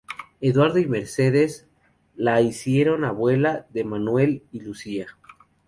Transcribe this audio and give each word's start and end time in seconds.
Eduardo 0.41 0.79
y 0.79 0.87
Mercedes 0.87 1.67
la 2.15 2.41
hicieron 2.41 3.03
abuela 3.05 3.67
de 3.69 3.83
Manuel 3.83 4.43
y 4.51 4.61
Lucía. 4.61 5.05